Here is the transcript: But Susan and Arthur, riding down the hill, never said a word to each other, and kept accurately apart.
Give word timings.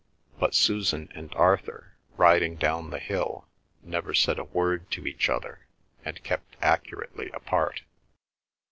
But 0.39 0.55
Susan 0.55 1.09
and 1.13 1.31
Arthur, 1.35 1.93
riding 2.17 2.55
down 2.55 2.89
the 2.89 2.97
hill, 2.97 3.47
never 3.83 4.15
said 4.15 4.39
a 4.39 4.43
word 4.43 4.89
to 4.93 5.05
each 5.05 5.29
other, 5.29 5.67
and 6.03 6.23
kept 6.23 6.55
accurately 6.59 7.29
apart. 7.35 7.83